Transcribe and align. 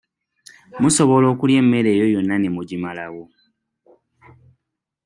Musobola 0.83 1.25
okulya 1.33 1.57
emmere 1.63 1.89
eyo 1.95 2.05
yonna 2.13 2.35
ne 2.39 2.49
mugimalawo? 2.55 3.23